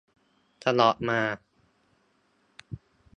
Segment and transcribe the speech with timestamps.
[0.63, 1.21] ตลอดมา